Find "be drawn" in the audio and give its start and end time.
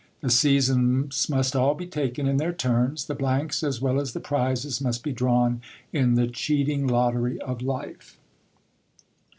5.03-5.61